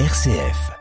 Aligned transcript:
RCF. 0.00 0.72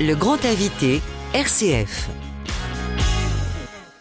Le 0.00 0.14
grand 0.14 0.44
invité, 0.44 1.00
RCF. 1.32 2.10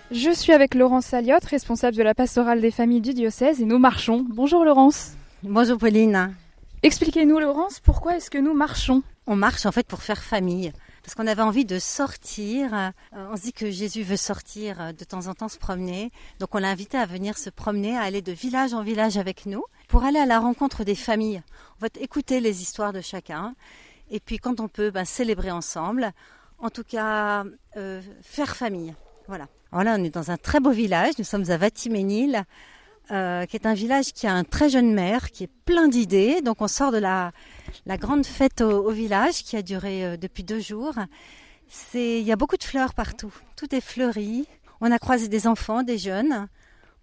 Je 0.10 0.32
suis 0.32 0.52
avec 0.52 0.74
Laurence 0.74 1.06
Saliotte, 1.06 1.46
responsable 1.46 1.96
de 1.96 2.02
la 2.02 2.16
pastorale 2.16 2.60
des 2.60 2.72
familles 2.72 3.02
du 3.02 3.14
diocèse, 3.14 3.62
et 3.62 3.66
nous 3.66 3.78
marchons. 3.78 4.26
Bonjour 4.28 4.66
Laurence. 4.66 5.12
Bonjour 5.44 5.78
Pauline. 5.78 6.34
Expliquez-nous 6.82 7.38
Laurence, 7.38 7.82
pourquoi 7.82 8.18
est-ce 8.18 8.32
que 8.32 8.40
nous 8.40 8.56
marchons? 8.56 9.04
On 9.28 9.36
marche 9.36 9.68
en 9.68 9.72
fait 9.72 9.86
pour 9.86 10.02
faire 10.02 10.24
famille. 10.24 10.74
Parce 11.04 11.16
qu'on 11.16 11.28
avait 11.28 11.42
envie 11.42 11.64
de 11.64 11.80
sortir. 11.80 12.74
Euh, 12.74 12.90
On 13.32 13.38
se 13.38 13.44
dit 13.44 13.54
que 13.54 13.72
Jésus 13.72 14.04
veut 14.04 14.18
sortir 14.18 14.82
euh, 14.82 14.92
de 14.92 15.06
temps 15.06 15.28
en 15.28 15.34
temps 15.34 15.48
se 15.48 15.58
promener. 15.58 16.12
Donc 16.40 16.54
on 16.54 16.58
l'a 16.58 16.70
invité 16.70 16.98
à 16.98 17.06
venir 17.06 17.38
se 17.38 17.50
promener, 17.50 17.96
à 17.96 18.02
aller 18.02 18.22
de 18.22 18.34
village 18.34 18.74
en 18.74 18.84
village 18.84 19.18
avec 19.18 19.46
nous, 19.46 19.64
pour 19.88 20.04
aller 20.04 20.20
à 20.20 20.26
la 20.26 20.40
rencontre 20.40 20.84
des 20.84 20.96
familles. 20.96 21.42
On 21.80 21.86
va 21.86 21.88
écouter 22.00 22.40
les 22.40 22.62
histoires 22.62 22.94
de 22.94 23.02
chacun. 23.02 23.56
Et 24.10 24.20
puis 24.20 24.38
quand 24.38 24.60
on 24.60 24.68
peut, 24.68 24.92
ben, 24.92 25.06
célébrer 25.06 25.52
ensemble. 25.52 26.12
En 26.60 26.70
tout 26.70 26.84
cas, 26.84 27.44
euh, 27.76 28.02
faire 28.22 28.56
famille. 28.56 28.96
Voilà. 29.28 29.48
Voilà, 29.72 29.96
on 30.00 30.04
est 30.04 30.10
dans 30.10 30.32
un 30.32 30.38
très 30.38 30.60
beau 30.60 30.72
village. 30.72 31.14
Nous 31.20 31.26
sommes 31.26 31.50
à 31.52 31.58
Vatiménil, 31.58 32.44
euh, 33.12 33.46
qui 33.46 33.58
est 33.58 33.66
un 33.68 33.74
village 33.74 34.14
qui 34.14 34.26
a 34.26 34.34
un 34.34 34.44
très 34.44 34.70
jeune 34.70 34.94
maire, 34.94 35.32
qui 35.32 35.44
est 35.44 35.52
plein 35.66 35.88
d'idées. 35.88 36.42
Donc 36.42 36.62
on 36.62 36.68
sort 36.68 36.92
de 36.92 36.98
la, 36.98 37.32
grande 37.86 38.26
fête 38.26 38.62
au, 38.62 38.90
village 38.92 39.44
qui 39.44 39.56
a 39.56 39.62
duré 39.62 40.06
euh, 40.06 40.18
depuis 40.18 40.44
deux 40.44 40.62
jours. 40.62 40.96
Il 41.94 42.22
y 42.22 42.32
a 42.32 42.36
beaucoup 42.38 42.58
de 42.58 42.64
fleurs 42.64 42.94
partout. 42.94 43.34
Tout 43.56 43.76
est 43.76 43.82
fleuri. 43.82 44.48
On 44.80 44.92
a 44.92 45.00
croisé 45.00 45.28
des 45.28 45.48
enfants, 45.48 45.84
des 45.84 45.98
jeunes. 45.98 46.48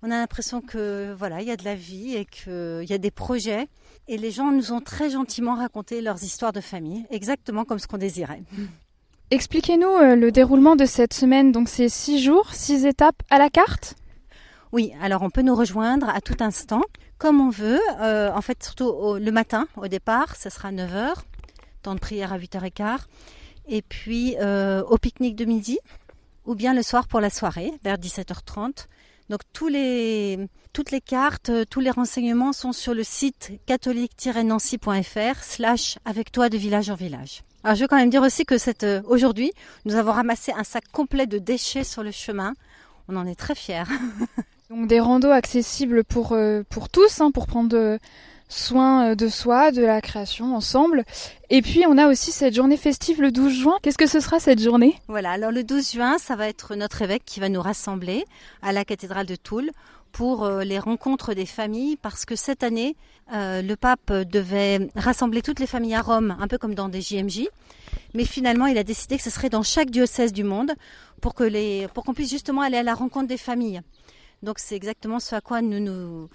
On 0.07 0.11
a 0.11 0.19
l'impression 0.19 0.61
que 0.61 1.15
voilà, 1.19 1.41
il 1.41 1.49
y 1.49 1.51
a 1.51 1.57
de 1.57 1.65
la 1.65 1.75
vie 1.75 2.15
et 2.15 2.27
qu'il 2.27 2.85
y 2.87 2.93
a 2.93 2.99
des 2.99 3.11
projets. 3.11 3.69
Et 4.07 4.19
les 4.19 4.31
gens 4.31 4.51
nous 4.53 4.71
ont 4.73 4.83
très 4.83 5.09
gentiment 5.09 5.55
raconté 5.55 6.03
leurs 6.03 6.23
histoires 6.23 6.53
de 6.53 6.61
famille, 6.61 7.07
exactement 7.09 7.65
comme 7.65 7.79
ce 7.79 7.87
qu'on 7.87 7.97
désirait. 7.97 8.43
Expliquez-nous 9.31 9.89
euh, 9.89 10.15
le 10.15 10.31
déroulement 10.31 10.77
de 10.77 10.85
cette 10.85 11.15
semaine. 11.15 11.53
Donc 11.53 11.71
c'est 11.71 11.89
six 11.89 12.23
jours, 12.23 12.53
six 12.53 12.85
étapes 12.85 13.23
à 13.31 13.39
la 13.39 13.49
carte? 13.49 13.95
Oui, 14.73 14.93
alors 15.01 15.23
on 15.23 15.31
peut 15.31 15.41
nous 15.41 15.55
rejoindre 15.55 16.11
à 16.11 16.21
tout 16.21 16.37
instant, 16.41 16.83
comme 17.17 17.41
on 17.41 17.49
veut. 17.49 17.81
Euh, 18.03 18.31
en 18.31 18.43
fait, 18.43 18.63
surtout 18.63 18.85
au- 18.85 19.17
le 19.17 19.31
matin, 19.33 19.67
au 19.79 19.89
départ, 19.89 20.37
ce 20.37 20.51
sera 20.51 20.71
9h, 20.71 21.15
temps 21.81 21.95
de 21.95 22.01
prière 22.01 22.31
à 22.35 22.39
8h15. 22.39 22.99
Et 23.69 23.81
puis 23.81 24.37
euh, 24.39 24.83
au 24.83 24.99
pique-nique 24.99 25.37
de 25.37 25.47
midi, 25.47 25.79
ou 26.45 26.55
bien 26.55 26.75
le 26.75 26.83
soir 26.83 27.09
pour 27.09 27.21
la 27.23 27.31
soirée, 27.31 27.73
vers 27.83 27.97
17h30. 27.97 28.85
Donc 29.31 29.41
toutes 29.53 29.71
les 29.71 31.01
cartes, 31.01 31.49
euh, 31.49 31.65
tous 31.69 31.81
les 31.81 31.91
renseignements 31.91 32.53
sont 32.53 32.73
sur 32.73 32.95
le 32.95 33.03
site 33.03 33.53
catholique-nancy.fr 33.67 35.43
slash 35.43 35.99
avec 36.05 36.31
toi 36.31 36.49
de 36.49 36.59
village 36.59 36.91
en 36.91 36.95
village. 36.95 37.43
Alors 37.63 37.77
je 37.77 37.83
veux 37.83 37.89
quand 37.89 37.97
même 37.97 38.11
dire 38.11 38.23
aussi 38.23 38.45
que 38.45 38.57
euh, 38.85 39.03
aujourd'hui, 39.07 39.53
nous 39.87 39.95
avons 39.95 40.13
ramassé 40.13 40.53
un 40.53 40.65
sac 40.65 40.85
complet 40.93 41.27
de 41.27 41.39
déchets 41.39 41.85
sur 41.85 42.03
le 42.03 42.11
chemin. 42.11 42.55
On 43.09 43.17
en 43.17 43.27
est 43.27 43.35
très 43.35 43.55
fiers. 43.55 43.85
Donc 44.71 44.89
des 44.89 45.01
randos 45.01 45.31
accessibles 45.31 46.05
pour, 46.05 46.33
euh, 46.33 46.63
pour 46.69 46.91
tous, 46.91 47.21
hein, 47.21 47.31
pour 47.31 47.47
prendre 47.47 47.99
soin 48.55 49.11
euh, 49.11 49.15
de 49.15 49.29
soi, 49.29 49.73
de 49.73 49.83
la 49.83 50.01
création 50.01 50.55
ensemble. 50.55 51.05
Et 51.51 51.63
puis 51.63 51.85
on 51.89 51.99
a 51.99 52.09
aussi 52.09 52.33
cette 52.33 52.55
journée 52.55 52.77
festive 52.77 53.21
le 53.21 53.33
12 53.33 53.53
juin. 53.53 53.79
Qu'est-ce 53.83 53.99
que 53.99 54.07
ce 54.07 54.21
sera 54.21 54.41
cette 54.41 54.61
journée? 54.61 54.95
Voilà, 55.09 55.33
alors 55.33 55.51
le 55.51 55.65
12 55.65 55.93
juin, 55.93 56.19
ça 56.19 56.37
va 56.37 56.49
être 56.49 56.75
notre 56.75 57.03
évêque 57.03 57.25
qui 57.25 57.41
va 57.41 57.49
nous 57.49 57.61
rassembler 57.61 58.25
à 58.63 58.73
la 58.73 58.85
cathédrale 58.85 59.27
de 59.27 59.37
Toul 59.37 59.71
pour 60.13 60.45
euh, 60.45 60.63
les 60.63 60.79
rencontres 60.79 61.35
des 61.35 61.47
familles, 61.47 61.97
parce 61.97 62.25
que 62.25 62.37
cette 62.37 62.63
année, 62.63 62.95
euh, 63.33 63.63
le 63.63 63.75
pape 63.75 64.13
devait 64.13 64.89
rassembler 64.95 65.43
toutes 65.43 65.59
les 65.59 65.67
familles 65.67 65.97
à 65.97 66.03
Rome, 66.03 66.37
un 66.39 66.47
peu 66.47 66.57
comme 66.57 66.77
dans 66.77 66.89
des 66.89 67.01
JMJ, 67.01 67.49
mais 68.15 68.25
finalement, 68.25 68.67
il 68.67 68.79
a 68.79 68.85
décidé 68.85 69.17
que 69.17 69.25
ce 69.25 69.31
serait 69.31 69.51
dans 69.51 69.65
chaque 69.65 69.91
diocèse 69.91 70.33
du 70.33 70.45
monde 70.45 70.73
pour 71.21 71.35
qu'on 71.35 72.15
puisse 72.15 72.31
justement 72.31 72.63
aller 72.63 72.77
à 72.77 72.83
la 72.85 72.95
rencontre 72.95 73.27
des 73.27 73.39
familles. 73.39 73.81
Donc 74.45 74.59
c'est 74.59 74.77
exactement 74.77 75.19
ce 75.19 75.35
à 75.35 75.41
quoi 75.41 75.63
nous 75.63 75.81
nous, 75.81 76.29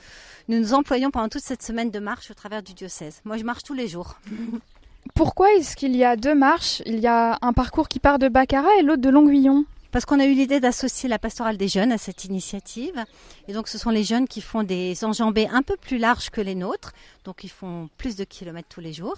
nous 0.47 0.59
nous 0.59 0.74
employons 0.74 1.12
pendant 1.12 1.30
toute 1.30 1.44
cette 1.44 1.64
semaine 1.64 1.92
de 1.92 2.00
marche 2.00 2.31
au 2.31 2.34
travers 2.34 2.64
du 2.64 2.74
diocèse. 2.74 3.22
Moi, 3.24 3.38
je 3.38 3.44
marche 3.44 3.64
tous 3.64 3.74
les 3.74 3.88
jours. 3.88 4.18
Pourquoi 5.14 5.53
est-ce 5.53 5.75
qu'il 5.75 5.96
y 5.96 6.03
a 6.03 6.16
deux 6.16 6.36
marches? 6.36 6.81
Il 6.86 7.00
y 7.00 7.08
a 7.08 7.38
un 7.42 7.53
parcours 7.53 7.88
qui 7.88 8.00
part 8.00 8.19
de 8.19 8.28
Baccarat 8.28 8.75
et 8.80 8.84
l'autre 8.84 9.02
de 9.02 9.09
Longuillon. 9.09 9.66
Parce 9.92 10.06
qu'on 10.06 10.19
a 10.19 10.25
eu 10.25 10.34
l'idée 10.34 10.59
d'associer 10.59 11.09
la 11.09 11.18
pastorale 11.18 11.58
des 11.58 11.68
jeunes 11.68 11.92
à 11.92 11.98
cette 11.98 12.25
initiative. 12.25 13.03
Et 13.48 13.53
donc, 13.53 13.68
ce 13.68 13.80
sont 13.80 13.90
les 13.90 14.03
jeunes 14.03 14.28
qui 14.28 14.40
font 14.40 14.62
des 14.62 15.03
enjambées 15.03 15.48
un 15.52 15.64
peu 15.64 15.78
plus 15.78 15.98
larges 15.98 16.30
que 16.30 16.42
les 16.42 16.53
nôtres. 16.53 16.94
Donc, 17.25 17.44
ils 17.44 17.50
font 17.50 17.90
plus 17.98 18.16
de 18.16 18.24
kilomètres 18.24 18.68
tous 18.69 18.81
les 18.81 18.94
jours. 18.94 19.18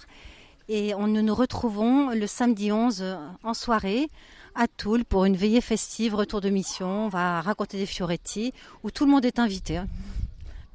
Et 0.68 0.94
on, 0.94 1.08
nous 1.08 1.20
nous 1.20 1.34
retrouvons 1.34 2.10
le 2.10 2.26
samedi 2.26 2.72
11 2.72 3.02
euh, 3.02 3.16
en 3.42 3.52
soirée 3.52 4.08
à 4.54 4.68
Toul 4.68 5.04
pour 5.04 5.24
une 5.24 5.36
veillée 5.36 5.60
festive, 5.60 6.14
retour 6.14 6.40
de 6.40 6.50
mission. 6.50 7.06
On 7.06 7.08
va 7.08 7.40
raconter 7.40 7.78
des 7.78 7.86
fioretti 7.86 8.52
où 8.82 8.90
tout 8.90 9.04
le 9.04 9.10
monde 9.10 9.24
est 9.24 9.38
invité. 9.38 9.78
hein. 9.78 9.88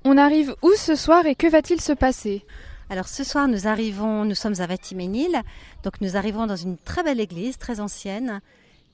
On 0.03 0.17
arrive 0.17 0.55
où 0.61 0.71
ce 0.75 0.95
soir 0.95 1.25
et 1.25 1.35
que 1.35 1.47
va-t-il 1.47 1.81
se 1.81 1.93
passer? 1.93 2.45
Alors 2.89 3.07
ce 3.07 3.23
soir, 3.23 3.47
nous 3.47 3.67
arrivons, 3.67 4.23
nous 4.23 4.35
sommes 4.35 4.59
à 4.59 4.65
Vatiménil, 4.65 5.41
donc 5.83 5.99
nous 5.99 6.15
arrivons 6.15 6.47
dans 6.47 6.55
une 6.55 6.77
très 6.77 7.03
belle 7.03 7.19
église, 7.19 7.57
très 7.57 7.81
ancienne, 7.81 8.39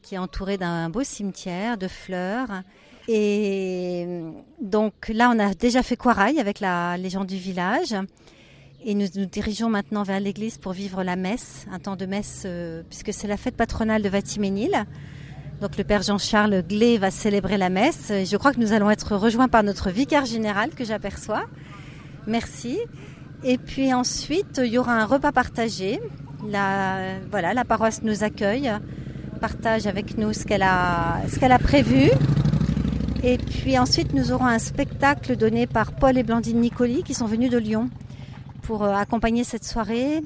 qui 0.02 0.16
est 0.16 0.18
entourée 0.18 0.58
d'un 0.58 0.90
beau 0.90 1.04
cimetière 1.04 1.78
de 1.78 1.88
fleurs. 1.88 2.64
Et 3.08 4.22
donc 4.60 5.10
là, 5.10 5.32
on 5.36 5.38
a 5.38 5.54
déjà 5.54 5.84
fait 5.84 5.98
Quaraille 5.98 6.40
avec 6.40 6.60
la, 6.60 6.98
les 6.98 7.10
gens 7.10 7.26
du 7.26 7.38
village. 7.38 7.94
Et 8.86 8.96
nous 8.96 9.08
nous 9.16 9.26
dirigeons 9.26 9.70
maintenant 9.70 10.04
vers 10.04 10.20
l'église 10.20 10.58
pour 10.58 10.74
vivre 10.74 11.04
la 11.04 11.16
messe, 11.16 11.66
un 11.72 11.80
temps 11.80 11.96
de 11.96 12.06
messe, 12.06 12.44
euh, 12.46 12.84
puisque 12.90 13.14
c'est 13.14 13.30
la 13.30 13.38
fête 13.38 13.56
patronale 13.56 14.02
de 14.02 14.10
Vatiménil. 14.10 14.86
Donc 15.62 15.78
le 15.78 15.86
père 15.86 16.02
Jean-Charles 16.02 16.64
Glé 16.68 16.98
va 16.98 17.10
célébrer 17.10 17.58
la 17.58 17.70
messe. 17.70 18.12
Je 18.12 18.36
crois 18.36 18.52
que 18.52 18.60
nous 18.60 18.74
allons 18.74 18.90
être 18.90 19.16
rejoints 19.16 19.48
par 19.48 19.64
notre 19.64 19.90
vicaire 19.90 20.26
général 20.26 20.72
que 20.72 20.84
j'aperçois. 20.84 21.46
Merci. 22.28 22.78
Et 23.46 23.58
puis 23.58 23.94
ensuite, 23.94 24.60
il 24.62 24.74
y 24.74 24.78
aura 24.78 24.96
un 24.96 25.06
repas 25.06 25.32
partagé. 25.32 26.02
La, 26.50 27.20
voilà, 27.32 27.54
la 27.54 27.64
paroisse 27.64 28.02
nous 28.04 28.26
accueille, 28.26 28.70
partage 29.40 29.88
avec 29.88 30.18
nous 30.18 30.34
ce 30.34 30.44
qu'elle 30.44 30.64
a, 30.64 31.22
ce 31.30 31.40
qu'elle 31.40 31.54
a 31.54 31.60
prévu. 31.60 32.10
Et 33.24 33.38
puis 33.38 33.80
ensuite, 33.80 34.14
nous 34.14 34.34
aurons 34.34 34.48
un 34.48 34.60
spectacle 34.60 35.38
donné 35.38 35.68
par 35.68 35.94
Paul 35.94 36.18
et 36.18 36.24
Blandine 36.24 36.60
Nicoli 36.60 37.04
qui 37.04 37.14
sont 37.14 37.28
venus 37.28 37.50
de 37.50 37.58
Lyon 37.58 37.90
pour 38.64 38.84
euh, 38.84 38.94
accompagner 38.94 39.44
cette 39.44 39.66
soirée. 39.66 40.22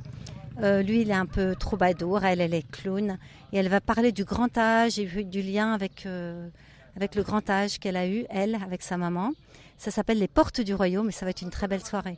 Euh, 0.62 0.82
lui, 0.82 1.02
il 1.02 1.10
est 1.10 1.16
un 1.16 1.26
peu 1.26 1.56
troubadour, 1.56 2.24
elle, 2.24 2.42
elle 2.42 2.54
est 2.54 2.70
clown. 2.72 3.18
Et 3.52 3.58
elle 3.58 3.70
va 3.70 3.82
parler 3.82 4.12
du 4.12 4.24
grand 4.24 4.58
âge 4.58 4.98
et 4.98 5.06
du 5.06 5.42
lien 5.42 5.74
avec, 5.74 6.06
euh, 6.06 6.48
avec 6.96 7.16
le 7.16 7.24
grand 7.24 7.50
âge 7.50 7.80
qu'elle 7.80 7.98
a 7.98 8.08
eu, 8.08 8.26
elle, 8.30 8.56
avec 8.56 8.82
sa 8.82 8.98
maman. 8.98 9.32
Ça 9.78 9.92
s'appelle 9.92 10.20
Les 10.20 10.28
Portes 10.28 10.62
du 10.62 10.74
Royaume 10.74 11.10
et 11.10 11.12
ça 11.12 11.26
va 11.26 11.32
être 11.32 11.42
une 11.42 11.50
très 11.50 11.68
belle 11.68 11.84
soirée. 11.84 12.18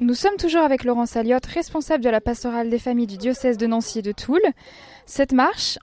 Nous 0.00 0.14
sommes 0.14 0.36
toujours 0.36 0.62
avec 0.62 0.82
Laurence 0.82 1.16
Alliot, 1.16 1.38
responsable 1.46 2.02
de 2.02 2.10
la 2.10 2.20
pastorale 2.20 2.68
des 2.68 2.80
familles 2.80 3.06
du 3.06 3.16
diocèse 3.16 3.56
de 3.56 3.66
Nancy 3.66 4.00
et 4.00 4.02
de 4.02 4.12
Toul. 4.12 4.40
Cette 5.06 5.32
marche, 5.32 5.78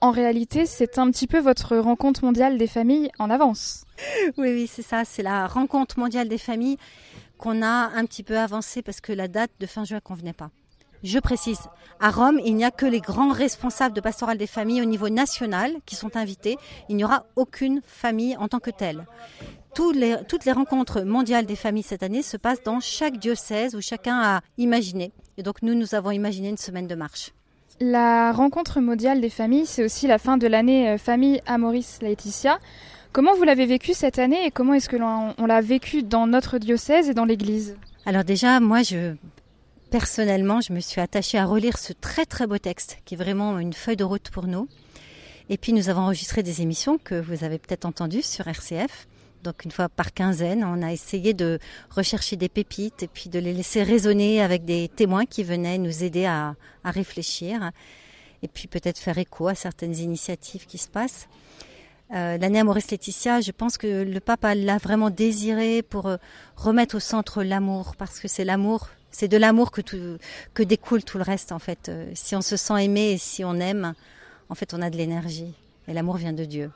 en 0.00 0.10
réalité, 0.10 0.66
c'est 0.66 0.98
un 0.98 1.10
petit 1.10 1.26
peu 1.26 1.38
votre 1.38 1.76
rencontre 1.76 2.24
mondiale 2.24 2.58
des 2.58 2.66
familles 2.66 3.10
en 3.18 3.30
avance. 3.30 3.84
Oui, 4.36 4.48
oui, 4.52 4.66
c'est 4.66 4.82
ça. 4.82 5.04
C'est 5.04 5.22
la 5.22 5.46
rencontre 5.46 5.98
mondiale 5.98 6.28
des 6.28 6.36
familles 6.36 6.76
qu'on 7.38 7.62
a 7.62 7.90
un 7.94 8.04
petit 8.06 8.22
peu 8.22 8.38
avancée 8.38 8.82
parce 8.82 9.00
que 9.00 9.12
la 9.12 9.28
date 9.28 9.50
de 9.60 9.66
fin 9.66 9.84
juin 9.84 10.00
convenait 10.00 10.32
pas. 10.32 10.50
Je 11.02 11.18
précise, 11.18 11.60
à 12.00 12.10
Rome, 12.10 12.40
il 12.42 12.56
n'y 12.56 12.64
a 12.64 12.70
que 12.70 12.86
les 12.86 13.00
grands 13.00 13.30
responsables 13.30 13.94
de 13.94 14.00
pastorale 14.00 14.38
des 14.38 14.46
familles 14.46 14.80
au 14.80 14.86
niveau 14.86 15.10
national 15.10 15.72
qui 15.84 15.96
sont 15.96 16.16
invités. 16.16 16.56
Il 16.88 16.96
n'y 16.96 17.04
aura 17.04 17.26
aucune 17.36 17.82
famille 17.84 18.36
en 18.38 18.48
tant 18.48 18.58
que 18.58 18.70
telle. 18.70 19.06
Toutes 19.74 19.96
les 19.96 20.52
rencontres 20.52 21.02
mondiales 21.02 21.44
des 21.44 21.56
familles 21.56 21.82
cette 21.82 22.02
année 22.02 22.22
se 22.22 22.38
passent 22.38 22.62
dans 22.62 22.80
chaque 22.80 23.18
diocèse 23.18 23.74
où 23.74 23.82
chacun 23.82 24.18
a 24.18 24.40
imaginé. 24.56 25.12
Et 25.36 25.42
donc 25.42 25.60
nous, 25.60 25.74
nous 25.74 25.94
avons 25.94 26.10
imaginé 26.10 26.48
une 26.48 26.56
semaine 26.56 26.86
de 26.86 26.94
marche. 26.94 27.32
La 27.80 28.30
rencontre 28.32 28.80
mondiale 28.80 29.20
des 29.20 29.30
familles, 29.30 29.66
c'est 29.66 29.84
aussi 29.84 30.06
la 30.06 30.18
fin 30.18 30.36
de 30.36 30.46
l'année 30.46 30.90
euh, 30.90 30.96
famille 30.96 31.40
Amoris 31.44 31.98
Laetitia. 32.00 32.60
Comment 33.14 33.36
vous 33.36 33.44
l'avez 33.44 33.66
vécu 33.66 33.94
cette 33.94 34.18
année 34.18 34.44
et 34.44 34.50
comment 34.50 34.74
est-ce 34.74 34.88
que 34.88 34.96
l'on 34.96 35.36
on 35.38 35.46
l'a 35.46 35.60
vécu 35.60 36.02
dans 36.02 36.26
notre 36.26 36.58
diocèse 36.58 37.08
et 37.08 37.14
dans 37.14 37.24
l'église? 37.24 37.76
Alors 38.06 38.24
déjà, 38.24 38.58
moi, 38.58 38.82
je 38.82 39.14
personnellement, 39.92 40.60
je 40.60 40.72
me 40.72 40.80
suis 40.80 41.00
attachée 41.00 41.38
à 41.38 41.44
relire 41.44 41.78
ce 41.78 41.92
très 41.92 42.26
très 42.26 42.48
beau 42.48 42.58
texte, 42.58 42.98
qui 43.04 43.14
est 43.14 43.16
vraiment 43.16 43.60
une 43.60 43.72
feuille 43.72 43.94
de 43.94 44.02
route 44.02 44.30
pour 44.30 44.48
nous. 44.48 44.66
Et 45.48 45.58
puis 45.58 45.72
nous 45.72 45.88
avons 45.88 46.00
enregistré 46.00 46.42
des 46.42 46.60
émissions 46.60 46.98
que 46.98 47.14
vous 47.14 47.44
avez 47.44 47.58
peut-être 47.58 47.84
entendues 47.84 48.22
sur 48.22 48.48
RCF. 48.48 49.06
Donc 49.44 49.64
une 49.64 49.70
fois 49.70 49.88
par 49.88 50.12
quinzaine, 50.12 50.64
on 50.64 50.82
a 50.82 50.92
essayé 50.92 51.34
de 51.34 51.60
rechercher 51.90 52.34
des 52.34 52.48
pépites 52.48 53.04
et 53.04 53.08
puis 53.08 53.30
de 53.30 53.38
les 53.38 53.52
laisser 53.52 53.84
résonner 53.84 54.42
avec 54.42 54.64
des 54.64 54.88
témoins 54.88 55.24
qui 55.24 55.44
venaient 55.44 55.78
nous 55.78 56.02
aider 56.02 56.24
à, 56.24 56.56
à 56.82 56.90
réfléchir 56.90 57.70
et 58.42 58.48
puis 58.48 58.66
peut-être 58.66 58.98
faire 58.98 59.18
écho 59.18 59.46
à 59.46 59.54
certaines 59.54 59.94
initiatives 59.94 60.66
qui 60.66 60.78
se 60.78 60.88
passent. 60.88 61.28
Euh, 62.12 62.36
l'année 62.36 62.62
Maurice 62.62 62.90
Laetitia, 62.90 63.40
je 63.40 63.50
pense 63.50 63.78
que 63.78 64.02
le 64.02 64.20
pape 64.20 64.46
l'a 64.54 64.78
vraiment 64.78 65.10
désiré 65.10 65.82
pour 65.82 66.06
euh, 66.06 66.16
remettre 66.56 66.96
au 66.96 67.00
centre 67.00 67.42
l'amour, 67.42 67.96
parce 67.96 68.20
que 68.20 68.28
c'est 68.28 68.44
l'amour, 68.44 68.88
c'est 69.10 69.28
de 69.28 69.36
l'amour 69.36 69.70
que, 69.70 69.80
que 70.52 70.62
découle 70.62 71.02
tout 71.02 71.18
le 71.18 71.24
reste 71.24 71.50
en 71.50 71.58
fait. 71.58 71.88
Euh, 71.88 72.10
si 72.14 72.36
on 72.36 72.42
se 72.42 72.56
sent 72.56 72.84
aimé 72.84 73.12
et 73.12 73.18
si 73.18 73.44
on 73.44 73.54
aime, 73.54 73.94
en 74.48 74.54
fait 74.54 74.74
on 74.74 74.82
a 74.82 74.90
de 74.90 74.96
l'énergie. 74.96 75.54
Et 75.88 75.94
l'amour 75.94 76.16
vient 76.16 76.32
de 76.32 76.44
Dieu. 76.44 76.70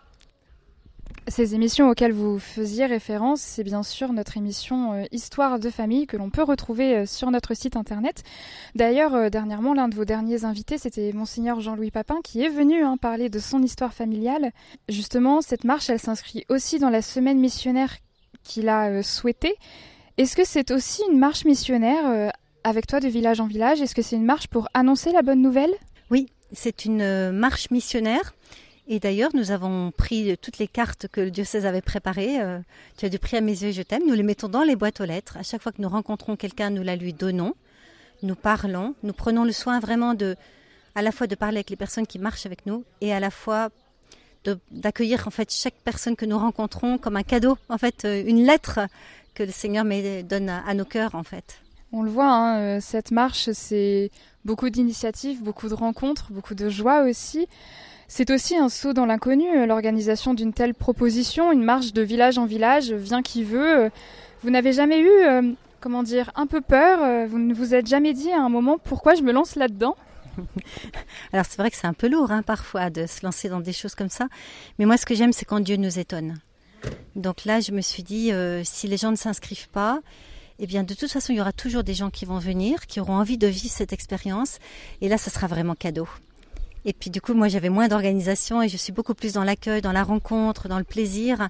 Ces 1.31 1.55
émissions 1.55 1.91
auxquelles 1.91 2.13
vous 2.13 2.39
faisiez 2.39 2.87
référence, 2.87 3.43
c'est 3.43 3.63
bien 3.63 3.83
sûr 3.83 4.15
notre 4.15 4.39
émission 4.39 4.95
euh, 4.95 5.05
Histoire 5.13 5.59
de 5.59 5.69
famille 5.69 6.07
que 6.07 6.17
l'on 6.17 6.31
peut 6.31 6.43
retrouver 6.43 6.97
euh, 6.97 7.07
sur 7.07 7.31
notre 7.31 7.53
site 7.55 7.77
internet. 7.77 8.23
D'ailleurs, 8.75 9.15
euh, 9.15 9.29
dernièrement, 9.29 9.75
l'un 9.75 9.89
de 9.89 9.95
vos 9.95 10.07
derniers 10.07 10.45
invités, 10.45 10.79
c'était 10.79 11.13
monseigneur 11.13 11.61
Jean-Louis 11.61 11.91
Papin 11.91 12.21
qui 12.25 12.43
est 12.43 12.49
venu 12.49 12.83
hein, 12.83 12.97
parler 12.97 13.29
de 13.29 13.39
son 13.41 13.63
histoire 13.63 13.93
familiale. 13.93 14.53
Justement, 14.89 15.43
cette 15.43 15.65
marche, 15.65 15.91
elle 15.91 16.01
s'inscrit 16.01 16.47
aussi 16.49 16.79
dans 16.79 16.91
la 16.91 17.03
semaine 17.03 17.39
missionnaire 17.39 17.99
qu'il 18.43 18.71
a 18.71 19.03
souhaitée. 19.03 19.57
Est-ce 20.17 20.35
que 20.35 20.47
c'est 20.47 20.71
aussi 20.71 21.03
une 21.11 21.19
marche 21.19 21.45
missionnaire 21.45 22.33
avec 22.65 22.87
toi 22.87 23.01
de 23.01 23.09
village 23.09 23.41
en 23.41 23.47
village? 23.47 23.83
Est-ce 23.83 23.95
que 23.95 24.03
c'est 24.03 24.17
une 24.17 24.25
marche 24.25 24.49
pour 24.49 24.69
annoncer 24.73 25.13
la 25.13 25.23
bonne 25.23 25.43
nouvelle? 25.43 25.75
Oui, 26.11 26.29
c'est 26.53 26.87
une 26.87 27.31
marche 27.33 27.71
missionnaire 27.71 28.35
et 28.91 29.01
d'ailleurs, 29.01 29.31
nous 29.35 29.51
avons 29.51 29.91
pris 29.91 30.37
toutes 30.39 30.57
les 30.57 30.67
cartes 30.67 31.09
que 31.09 31.21
le 31.21 31.31
diocèse 31.31 31.67
avait 31.67 31.83
préparées. 31.83 32.41
Euh, 32.41 32.59
tu 32.97 33.05
as 33.05 33.11
du 33.11 33.19
prix 33.19 33.37
à 33.37 33.43
mes 33.43 33.53
yeux, 33.53 33.71
je 33.71 33.83
t'aime. 33.83 34.03
Nous 34.07 34.15
les 34.15 34.23
mettons 34.23 34.49
dans 34.49 34.63
les 34.63 34.77
boîtes 34.77 35.03
aux 35.03 35.05
lettres. 35.05 35.37
À 35.37 35.43
chaque 35.43 35.63
fois 35.63 35.73
que 35.73 35.83
nous 35.83 35.91
rencontrons 35.91 36.37
quelqu'un, 36.37 36.71
nous 36.71 36.83
la 36.83 36.97
lui 36.97 37.13
donnons. 37.13 37.55
Nous 38.23 38.35
parlons. 38.35 38.95
Nous 39.03 39.13
prenons 39.13 39.45
le 39.45 39.53
soin 39.53 39.79
vraiment 39.79 40.15
de, 40.15 40.37
à 40.95 41.03
la 41.03 41.13
fois 41.13 41.27
de 41.27 41.35
parler 41.35 41.59
avec 41.59 41.69
les 41.69 41.77
personnes 41.77 42.07
qui 42.07 42.19
marchent 42.19 42.47
avec 42.47 42.65
nous 42.65 42.85
et 43.03 43.13
à 43.13 43.21
la 43.21 43.31
fois 43.31 43.69
d'accueillir 44.71 45.27
en 45.27 45.31
fait 45.31 45.53
chaque 45.53 45.75
personne 45.85 46.17
que 46.17 46.25
nous 46.25 46.39
rencontrons 46.39 46.97
comme 46.97 47.17
un 47.17 47.23
cadeau, 47.23 47.59
en 47.69 47.77
fait, 47.77 48.07
euh, 48.07 48.23
une 48.27 48.47
lettre 48.47 48.81
que 49.35 49.43
le 49.43 49.53
Seigneur 49.53 49.85
donne 50.25 50.49
à, 50.49 50.73
nos 50.73 50.87
cœurs, 50.87 51.15
en 51.15 51.25
fait. 51.25 51.61
On 51.93 52.03
le 52.03 52.11
voit, 52.11 52.31
hein, 52.31 52.59
euh, 52.59 52.81
cette 52.81 53.11
marche, 53.11 53.51
c'est 53.53 54.11
beaucoup 54.47 54.71
d'initiatives, 54.71 55.43
beaucoup 55.43 55.69
de 55.69 55.75
rencontres, 55.75 56.33
beaucoup 56.33 56.55
de 56.55 56.71
joie 56.71 57.03
aussi. 57.03 57.47
C'est 58.11 58.31
aussi 58.31 58.57
un 58.57 58.71
saut 58.71 58.95
dans 58.95 59.05
l'inconnu, 59.05 59.47
euh, 59.55 59.67
l'organisation 59.67 60.33
d'une 60.33 60.55
telle 60.55 60.73
proposition, 60.73 61.53
une 61.53 61.63
marche 61.63 61.93
de 61.93 62.01
village 62.01 62.39
en 62.39 62.47
village, 62.47 62.91
vient 62.91 63.23
qui 63.23 63.45
veut. 63.45 63.85
Euh, 63.85 63.91
vous 64.43 64.49
n'avez 64.49 64.73
jamais 64.73 65.01
eu, 65.01 65.11
euh, 65.11 65.43
comment 65.81 66.03
dire, 66.03 66.33
un 66.35 66.47
peu 66.47 66.63
peur 66.63 67.29
Vous 67.29 67.39
ne 67.39 67.53
vous 67.53 67.75
êtes 67.75 67.87
jamais 67.87 68.15
dit 68.15 68.33
à 68.33 68.41
un 68.41 68.49
moment 68.49 68.79
pourquoi 68.79 69.15
je 69.15 69.23
me 69.23 69.31
lance 69.31 69.57
là-dedans? 69.57 69.95
Alors 71.33 71.45
c'est 71.45 71.59
vrai 71.59 71.71
que 71.71 71.77
c'est 71.77 71.87
un 71.87 71.93
peu 71.93 72.09
lourd 72.09 72.31
hein, 72.31 72.43
parfois 72.43 72.89
de 72.89 73.07
se 73.07 73.25
lancer 73.27 73.51
dans 73.51 73.61
des 73.61 73.73
choses 73.75 73.95
comme 73.95 74.09
ça, 74.09 74.29
mais 74.79 74.87
moi 74.87 74.97
ce 74.97 75.05
que 75.05 75.15
j'aime 75.15 75.33
c'est 75.33 75.45
quand 75.45 75.61
Dieu 75.61 75.77
nous 75.77 75.99
étonne. 75.99 76.39
Donc 77.17 77.45
là 77.45 77.61
je 77.61 77.73
me 77.73 77.81
suis 77.81 78.05
dit 78.05 78.31
si 78.63 78.87
les 78.87 78.97
gens 78.97 79.11
ne 79.11 79.17
s'inscrivent 79.17 79.69
pas, 79.69 80.01
eh 80.61 80.69
bien 80.69 80.85
de 80.85 80.95
toute 80.95 81.11
façon 81.11 81.33
il 81.33 81.37
y 81.37 81.41
aura 81.41 81.53
toujours 81.53 81.83
des 81.83 81.95
gens 81.95 82.11
qui 82.11 82.25
vont 82.25 82.39
venir, 82.39 82.87
qui 82.87 83.01
auront 83.01 83.17
envie 83.17 83.39
de 83.39 83.49
vivre 83.49 83.75
cette 83.75 83.93
expérience, 83.93 84.61
et 85.01 85.09
là 85.09 85.19
ça 85.19 85.31
sera 85.31 85.49
vraiment 85.49 85.75
cadeau. 85.75 86.07
Et 86.85 86.93
puis 86.93 87.11
du 87.11 87.21
coup, 87.21 87.35
moi, 87.35 87.49
j'avais 87.49 87.69
moins 87.69 87.89
d'organisation 87.89 88.63
et 88.63 88.69
je 88.69 88.77
suis 88.77 88.93
beaucoup 88.93 89.15
plus 89.15 89.33
dans 89.33 89.45
l'accueil, 89.45 89.83
dans 89.83 89.93
la 89.93 90.05
rencontre, 90.05 90.69
dans 90.69 90.79
le 90.79 90.85
plaisir, 90.85 91.49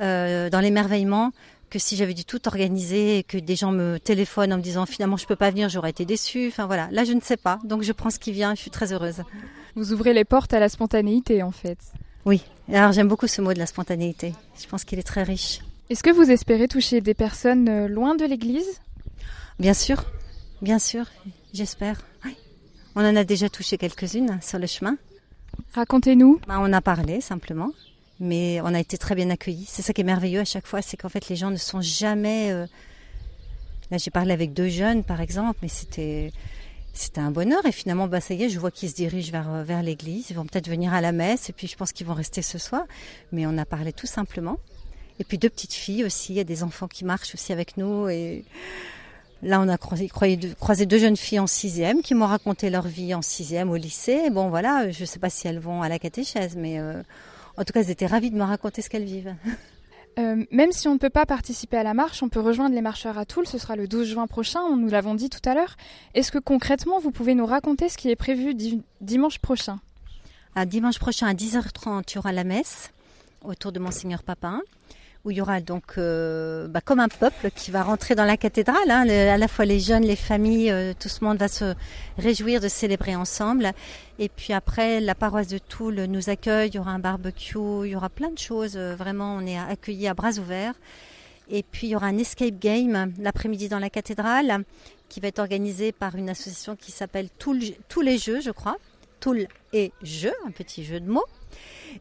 euh, 0.00 0.50
dans 0.50 0.60
l'émerveillement 0.60 1.32
que 1.72 1.78
si 1.78 1.96
j'avais 1.96 2.12
du 2.12 2.26
tout 2.26 2.46
organisé 2.46 3.18
et 3.18 3.22
que 3.22 3.38
des 3.38 3.56
gens 3.56 3.72
me 3.72 3.98
téléphonent 3.98 4.52
en 4.52 4.58
me 4.58 4.62
disant 4.62 4.84
finalement 4.84 5.16
je 5.16 5.26
peux 5.26 5.36
pas 5.36 5.50
venir, 5.50 5.70
j'aurais 5.70 5.88
été 5.88 6.04
déçue. 6.04 6.48
Enfin 6.48 6.66
voilà, 6.66 6.88
là 6.92 7.04
je 7.04 7.14
ne 7.14 7.20
sais 7.20 7.38
pas. 7.38 7.58
Donc 7.64 7.82
je 7.82 7.92
prends 7.92 8.10
ce 8.10 8.18
qui 8.18 8.30
vient, 8.30 8.54
je 8.54 8.60
suis 8.60 8.70
très 8.70 8.92
heureuse. 8.92 9.22
Vous 9.74 9.94
ouvrez 9.94 10.12
les 10.12 10.26
portes 10.26 10.52
à 10.52 10.60
la 10.60 10.68
spontanéité 10.68 11.42
en 11.42 11.50
fait. 11.50 11.78
Oui, 12.26 12.44
alors 12.70 12.92
j'aime 12.92 13.08
beaucoup 13.08 13.26
ce 13.26 13.40
mot 13.40 13.54
de 13.54 13.58
la 13.58 13.64
spontanéité. 13.64 14.34
Je 14.60 14.66
pense 14.66 14.84
qu'il 14.84 14.98
est 14.98 15.02
très 15.02 15.22
riche. 15.22 15.60
Est-ce 15.88 16.02
que 16.02 16.10
vous 16.10 16.30
espérez 16.30 16.68
toucher 16.68 17.00
des 17.00 17.14
personnes 17.14 17.68
euh, 17.68 17.88
loin 17.88 18.14
de 18.16 18.26
l'église? 18.26 18.80
Bien 19.58 19.74
sûr, 19.74 20.04
bien 20.60 20.78
sûr, 20.78 21.06
j'espère. 21.54 22.02
Oui. 22.24 22.36
On 22.94 23.00
en 23.00 23.16
a 23.16 23.24
déjà 23.24 23.48
touché 23.48 23.78
quelques-unes 23.78 24.38
sur 24.42 24.58
le 24.58 24.66
chemin. 24.66 24.96
Racontez-nous. 25.74 26.40
Bah, 26.46 26.58
on 26.60 26.72
a 26.72 26.80
parlé 26.80 27.20
simplement, 27.20 27.70
mais 28.20 28.60
on 28.62 28.74
a 28.74 28.80
été 28.80 28.98
très 28.98 29.14
bien 29.14 29.30
accueillis. 29.30 29.66
C'est 29.66 29.82
ça 29.82 29.92
qui 29.92 30.02
est 30.02 30.04
merveilleux 30.04 30.40
à 30.40 30.44
chaque 30.44 30.66
fois, 30.66 30.82
c'est 30.82 30.96
qu'en 30.96 31.08
fait 31.08 31.28
les 31.28 31.36
gens 31.36 31.50
ne 31.50 31.56
sont 31.56 31.80
jamais. 31.80 32.50
Euh, 32.52 32.66
là, 33.90 33.96
j'ai 33.96 34.10
parlé 34.10 34.32
avec 34.32 34.52
deux 34.52 34.68
jeunes, 34.68 35.04
par 35.04 35.20
exemple, 35.20 35.58
mais 35.62 35.68
c'était 35.68 36.32
c'était 36.92 37.20
un 37.20 37.30
bonheur. 37.30 37.64
Et 37.64 37.72
finalement, 37.72 38.08
bah 38.08 38.20
ça 38.20 38.34
y 38.34 38.42
est, 38.42 38.50
je 38.50 38.58
vois 38.58 38.70
qu'ils 38.70 38.90
se 38.90 38.94
dirigent 38.94 39.32
vers 39.32 39.50
euh, 39.50 39.62
vers 39.62 39.82
l'église. 39.82 40.28
Ils 40.28 40.36
vont 40.36 40.44
peut-être 40.44 40.68
venir 40.68 40.92
à 40.92 41.00
la 41.00 41.12
messe, 41.12 41.48
et 41.48 41.54
puis 41.54 41.68
je 41.68 41.76
pense 41.76 41.92
qu'ils 41.92 42.06
vont 42.06 42.14
rester 42.14 42.42
ce 42.42 42.58
soir. 42.58 42.84
Mais 43.32 43.46
on 43.46 43.56
a 43.56 43.64
parlé 43.64 43.94
tout 43.94 44.06
simplement. 44.06 44.58
Et 45.18 45.24
puis 45.24 45.38
deux 45.38 45.50
petites 45.50 45.72
filles 45.72 46.04
aussi. 46.04 46.34
Il 46.34 46.36
y 46.36 46.40
a 46.40 46.44
des 46.44 46.62
enfants 46.62 46.88
qui 46.88 47.04
marchent 47.06 47.34
aussi 47.34 47.52
avec 47.52 47.76
nous 47.78 48.08
et 48.08 48.44
Là, 49.42 49.60
on 49.60 49.68
a 49.68 49.76
croisé, 49.76 50.86
deux 50.86 50.98
jeunes 50.98 51.16
filles 51.16 51.40
en 51.40 51.48
sixième 51.48 52.00
qui 52.00 52.14
m'ont 52.14 52.26
raconté 52.26 52.70
leur 52.70 52.86
vie 52.86 53.12
en 53.12 53.22
sixième 53.22 53.70
au 53.70 53.76
lycée. 53.76 54.30
Bon, 54.30 54.48
voilà, 54.48 54.90
je 54.90 55.00
ne 55.00 55.06
sais 55.06 55.18
pas 55.18 55.30
si 55.30 55.48
elles 55.48 55.58
vont 55.58 55.82
à 55.82 55.88
la 55.88 55.98
catéchèse, 55.98 56.54
mais 56.56 56.78
euh, 56.78 57.02
en 57.56 57.64
tout 57.64 57.72
cas, 57.72 57.80
elles 57.80 57.90
étaient 57.90 58.06
ravies 58.06 58.30
de 58.30 58.36
me 58.36 58.44
raconter 58.44 58.82
ce 58.82 58.90
qu'elles 58.90 59.04
vivent. 59.04 59.34
Euh, 60.18 60.44
même 60.50 60.72
si 60.72 60.88
on 60.88 60.92
ne 60.92 60.98
peut 60.98 61.08
pas 61.08 61.24
participer 61.24 61.78
à 61.78 61.82
la 61.82 61.94
marche, 61.94 62.22
on 62.22 62.28
peut 62.28 62.40
rejoindre 62.40 62.74
les 62.74 62.82
marcheurs 62.82 63.16
à 63.16 63.24
Toul. 63.24 63.46
Ce 63.46 63.56
sera 63.56 63.76
le 63.76 63.88
12 63.88 64.08
juin 64.08 64.26
prochain, 64.26 64.60
nous 64.76 64.88
l'avons 64.88 65.14
dit 65.14 65.30
tout 65.30 65.40
à 65.48 65.54
l'heure. 65.54 65.78
Est-ce 66.12 66.30
que 66.30 66.38
concrètement, 66.38 66.98
vous 66.98 67.12
pouvez 67.12 67.34
nous 67.34 67.46
raconter 67.46 67.88
ce 67.88 67.96
qui 67.96 68.10
est 68.10 68.16
prévu 68.16 68.54
dimanche 69.00 69.38
prochain? 69.38 69.80
À 70.54 70.66
Dimanche 70.66 70.98
prochain 70.98 71.28
à 71.28 71.32
10h30, 71.32 72.02
il 72.10 72.14
y 72.16 72.18
aura 72.18 72.32
la 72.32 72.44
messe 72.44 72.90
autour 73.42 73.72
de 73.72 73.78
Monseigneur 73.78 74.22
Papin 74.22 74.60
où 75.24 75.30
il 75.30 75.36
y 75.36 75.40
aura 75.40 75.60
donc 75.60 75.84
euh, 75.98 76.66
bah, 76.68 76.80
comme 76.80 77.00
un 77.00 77.08
peuple 77.08 77.50
qui 77.54 77.70
va 77.70 77.82
rentrer 77.82 78.14
dans 78.14 78.24
la 78.24 78.36
cathédrale. 78.36 78.90
Hein, 78.90 79.08
à 79.08 79.36
la 79.36 79.48
fois 79.48 79.64
les 79.64 79.78
jeunes, 79.78 80.02
les 80.02 80.16
familles, 80.16 80.70
euh, 80.70 80.92
tout 80.98 81.08
ce 81.08 81.24
monde 81.24 81.38
va 81.38 81.48
se 81.48 81.74
réjouir 82.18 82.60
de 82.60 82.68
célébrer 82.68 83.14
ensemble. 83.14 83.72
Et 84.18 84.28
puis 84.28 84.52
après, 84.52 85.00
la 85.00 85.14
paroisse 85.14 85.48
de 85.48 85.58
Toul 85.58 85.94
nous 86.04 86.28
accueille. 86.28 86.70
Il 86.70 86.76
y 86.76 86.78
aura 86.78 86.90
un 86.90 86.98
barbecue, 86.98 87.58
il 87.84 87.90
y 87.90 87.96
aura 87.96 88.08
plein 88.08 88.30
de 88.30 88.38
choses. 88.38 88.76
Euh, 88.76 88.96
vraiment, 88.96 89.36
on 89.36 89.46
est 89.46 89.58
accueillis 89.58 90.08
à 90.08 90.14
bras 90.14 90.32
ouverts. 90.38 90.74
Et 91.50 91.62
puis 91.62 91.88
il 91.88 91.90
y 91.90 91.96
aura 91.96 92.06
un 92.06 92.18
escape 92.18 92.58
game 92.58 93.12
l'après-midi 93.18 93.68
dans 93.68 93.78
la 93.78 93.90
cathédrale 93.90 94.64
qui 95.08 95.20
va 95.20 95.28
être 95.28 95.40
organisé 95.40 95.92
par 95.92 96.16
une 96.16 96.30
association 96.30 96.76
qui 96.76 96.90
s'appelle 96.90 97.28
Tous 97.38 97.52
les 98.00 98.18
Jeux, 98.18 98.40
je 98.40 98.50
crois. 98.50 98.76
Toul 99.20 99.46
et 99.72 99.92
Jeux, 100.02 100.34
un 100.44 100.50
petit 100.50 100.82
jeu 100.82 100.98
de 100.98 101.08
mots. 101.08 101.26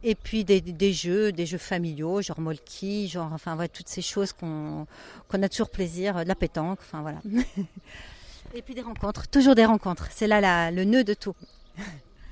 Et 0.04 0.16
puis 0.16 0.44
des, 0.44 0.94
jeux, 0.94 1.32
des 1.32 1.46
jeux 1.46 1.58
familiaux, 1.58 2.22
genre 2.22 2.40
Molki, 2.40 3.08
genre, 3.08 3.30
enfin, 3.34 3.56
voilà, 3.56 3.68
toutes 3.68 3.90
ces 3.90 4.02
choses 4.02 4.34
qu'on 4.34 4.88
a 5.32 5.50
toujours 5.50 5.70
plaisir, 5.70 6.24
de 6.24 6.28
la 6.28 6.36
pétanque, 6.36 6.80
enfin 6.82 7.02
voilà. 7.02 7.20
et 8.56 8.62
puis 8.62 8.74
des 8.74 8.82
rencontres, 8.82 9.28
toujours 9.28 9.56
des 9.56 9.66
rencontres. 9.66 10.08
C'est 10.12 10.28
là 10.28 10.72
le 10.72 10.84
nœud 10.84 11.04
de 11.04 11.14
tout. 11.14 11.36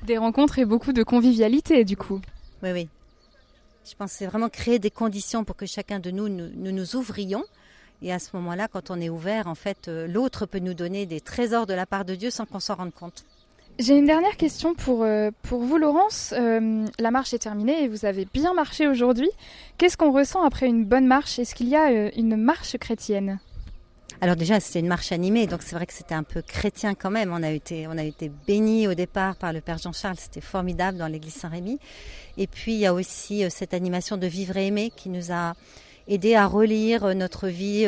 Des 0.04 0.18
rencontres 0.18 0.60
et 0.60 0.66
beaucoup 0.66 0.94
de 0.94 1.04
convivialité, 1.04 1.84
du 1.84 1.98
coup. 1.98 2.22
Oui, 2.64 2.72
oui. 2.72 2.88
Je 3.90 3.96
pense 3.96 4.12
que 4.12 4.18
c'est 4.18 4.26
vraiment 4.28 4.50
créer 4.50 4.80
des 4.80 4.92
conditions 4.92 5.44
pour 5.44 5.56
que 5.56 5.66
chacun 5.66 6.00
de 6.00 6.12
nous 6.12 6.30
nous, 6.30 6.50
nous, 6.56 6.96
ouvrions. 6.96 7.44
Et 8.02 8.14
à 8.14 8.20
ce 8.20 8.30
moment-là, 8.36 8.68
quand 8.68 8.92
on 8.92 9.02
est 9.02 9.10
ouvert, 9.10 9.48
en 9.48 9.56
fait, 9.56 9.88
euh, 9.88 10.08
l'autre 10.08 10.46
peut 10.46 10.60
nous 10.60 10.74
donner 10.74 11.06
des 11.06 11.20
trésors 11.20 11.66
de 11.66 11.74
la 11.74 11.86
part 11.86 12.06
de 12.06 12.16
Dieu 12.16 12.30
sans 12.30 12.46
qu'on 12.46 12.60
s'en 12.60 12.76
rende 12.76 12.94
compte. 12.94 13.26
J'ai 13.80 13.98
une 13.98 14.08
dernière 14.08 14.36
question 14.36 14.74
pour, 14.74 15.04
euh, 15.04 15.32
pour 15.42 15.62
vous, 15.62 15.78
Laurence. 15.78 16.34
Euh, 16.38 16.86
la 17.00 17.12
marche 17.12 17.34
est 17.34 17.40
terminée 17.40 17.84
et 17.84 17.88
vous 17.88 18.04
avez 18.04 18.28
bien 18.34 18.54
marché 18.54 18.90
aujourd'hui. 18.90 19.30
Qu'est-ce 19.78 19.96
qu'on 19.96 20.12
ressent 20.12 20.44
après 20.44 20.66
une 20.66 20.84
bonne 20.84 21.08
marche? 21.08 21.40
Est-ce 21.40 21.56
qu'il 21.56 21.70
y 21.70 21.78
a 21.78 21.90
euh, 21.90 22.12
une 22.18 22.36
marche 22.36 22.78
chrétienne? 22.78 23.40
Alors 24.20 24.36
déjà, 24.36 24.60
c'était 24.60 24.82
une 24.82 24.90
marche 24.90 25.14
animée, 25.14 25.48
donc 25.48 25.62
c'est 25.62 25.78
vrai 25.78 25.86
que 25.86 25.94
c'était 25.94 26.14
un 26.14 26.24
peu 26.24 26.42
chrétien 26.42 26.94
quand 26.94 27.10
même. 27.10 27.32
On 27.32 27.42
a 27.42 27.52
été, 27.52 27.88
on 27.88 27.98
a 27.98 28.04
été 28.04 28.30
bénis 28.46 28.86
au 28.90 28.96
départ 28.96 29.38
par 29.38 29.54
le 29.54 29.62
Père 29.62 29.78
Jean-Charles, 29.78 30.18
c'était 30.18 30.42
formidable 30.42 30.98
dans 30.98 31.08
l'église 31.08 31.36
Saint-Rémy. 31.36 31.80
Et 32.36 32.48
puis 32.48 32.74
il 32.74 32.80
y 32.80 32.86
a 32.86 32.94
aussi 32.94 33.50
cette 33.50 33.74
animation 33.74 34.18
de 34.18 34.28
vivre 34.28 34.58
et 34.58 34.68
aimer 34.68 34.92
qui 34.94 35.08
nous 35.08 35.32
a 35.32 35.54
aidé 36.10 36.36
à 36.36 36.48
relire 36.48 37.16
notre 37.16 37.48
vie, 37.48 37.88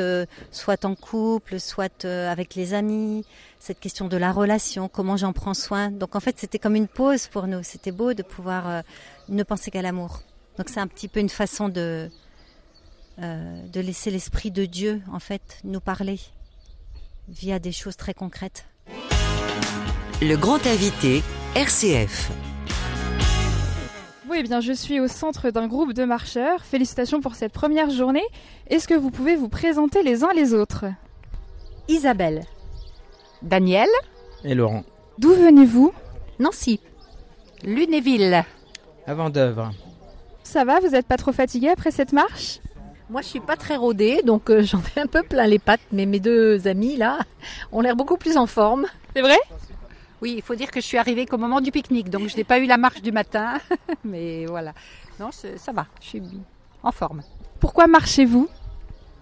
soit 0.51 0.85
en 0.85 0.95
couple, 0.95 1.59
soit 1.59 2.05
avec 2.05 2.55
les 2.55 2.73
amis, 2.73 3.25
cette 3.61 3.79
question 3.79 4.07
de 4.07 4.17
la 4.17 4.31
relation, 4.31 4.89
comment 4.89 5.17
j'en 5.17 5.33
prends 5.33 5.53
soin. 5.53 5.91
Donc 5.91 6.15
en 6.15 6.19
fait, 6.19 6.37
c'était 6.39 6.59
comme 6.59 6.75
une 6.75 6.87
pause 6.87 7.27
pour 7.27 7.47
nous. 7.47 7.61
C'était 7.63 7.91
beau 7.91 8.13
de 8.13 8.23
pouvoir 8.23 8.67
euh, 8.67 8.81
ne 9.29 9.43
penser 9.43 9.71
qu'à 9.71 9.81
l'amour. 9.81 10.21
Donc 10.57 10.67
c'est 10.69 10.79
un 10.79 10.87
petit 10.87 11.07
peu 11.07 11.19
une 11.19 11.29
façon 11.29 11.69
de, 11.69 12.09
euh, 13.21 13.67
de 13.67 13.79
laisser 13.79 14.09
l'Esprit 14.09 14.51
de 14.51 14.65
Dieu, 14.65 15.01
en 15.11 15.19
fait, 15.19 15.59
nous 15.63 15.79
parler 15.79 16.19
via 17.29 17.59
des 17.59 17.71
choses 17.71 17.95
très 17.95 18.13
concrètes. 18.13 18.65
Le 20.21 20.35
grand 20.35 20.65
invité, 20.65 21.23
RCF. 21.55 22.31
Eh 24.33 24.43
bien, 24.43 24.61
je 24.61 24.71
suis 24.71 24.99
au 25.01 25.07
centre 25.07 25.49
d'un 25.51 25.67
groupe 25.67 25.91
de 25.93 26.05
marcheurs. 26.05 26.63
Félicitations 26.63 27.19
pour 27.19 27.35
cette 27.35 27.51
première 27.51 27.89
journée. 27.89 28.23
Est-ce 28.69 28.87
que 28.87 28.93
vous 28.93 29.11
pouvez 29.11 29.35
vous 29.35 29.49
présenter 29.49 30.03
les 30.03 30.23
uns 30.23 30.31
les 30.33 30.53
autres? 30.53 30.85
Isabelle, 31.89 32.43
Daniel 33.41 33.89
et 34.45 34.55
Laurent. 34.55 34.83
D'où 35.17 35.33
venez-vous? 35.33 35.93
Nancy. 36.39 36.79
Lunéville. 37.63 38.43
Avant 39.05 39.29
d'œuvre. 39.29 39.71
ça 40.43 40.63
va 40.63 40.79
Vous 40.79 40.89
n'êtes 40.89 41.07
pas 41.07 41.17
trop 41.17 41.33
fatigué 41.33 41.69
après 41.69 41.91
cette 41.91 42.13
marche? 42.13 42.59
Moi, 43.09 43.21
je 43.21 43.27
suis 43.27 43.41
pas 43.41 43.57
très 43.57 43.75
rodée, 43.75 44.21
donc 44.23 44.49
euh, 44.49 44.61
j'en 44.63 44.79
fais 44.79 45.01
un 45.01 45.07
peu 45.07 45.23
plein 45.23 45.45
les 45.45 45.59
pattes. 45.59 45.81
Mais 45.91 46.05
mes 46.05 46.21
deux 46.21 46.67
amis, 46.67 46.95
là, 46.95 47.19
ont 47.73 47.81
l'air 47.81 47.97
beaucoup 47.97 48.17
plus 48.17 48.37
en 48.37 48.47
forme. 48.47 48.85
C'est 49.13 49.21
vrai? 49.21 49.37
Oui, 50.21 50.35
il 50.37 50.41
faut 50.43 50.55
dire 50.55 50.69
que 50.69 50.79
je 50.79 50.85
suis 50.85 50.97
arrivée 50.97 51.25
qu'au 51.25 51.37
moment 51.37 51.61
du 51.61 51.71
pique-nique, 51.71 52.09
donc 52.09 52.29
je 52.29 52.37
n'ai 52.37 52.43
pas 52.43 52.59
eu 52.59 52.65
la 52.65 52.77
marche 52.77 53.01
du 53.01 53.11
matin. 53.11 53.53
mais 54.03 54.45
voilà. 54.45 54.73
Non, 55.19 55.29
ça 55.31 55.71
va, 55.71 55.87
je 55.99 56.07
suis 56.07 56.21
en 56.83 56.91
forme. 56.91 57.23
Pourquoi 57.59 57.87
marchez-vous? 57.87 58.47